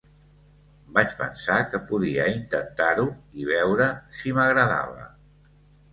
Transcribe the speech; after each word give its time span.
Vaig 0.93 1.11
pensar 1.19 1.57
que 1.73 1.81
podia 1.91 2.25
intentar-ho 2.37 3.07
i 3.43 3.47
veure 3.53 3.91
si 4.23 4.37
m'agradava. 4.39 5.09